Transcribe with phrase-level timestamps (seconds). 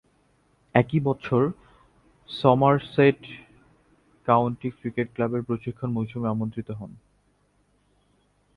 [0.75, 1.41] একই বছর
[2.29, 3.19] Somerset
[4.27, 6.91] county cricket ক্লাবের প্রশিক্ষণ মৌসুমে আমন্ত্রিত হন।